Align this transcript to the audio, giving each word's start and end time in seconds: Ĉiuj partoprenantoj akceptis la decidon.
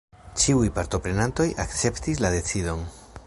Ĉiuj 0.43 0.69
partoprenantoj 0.77 1.47
akceptis 1.65 2.25
la 2.25 2.35
decidon. 2.37 2.87